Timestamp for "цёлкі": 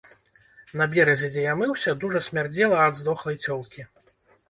3.47-3.91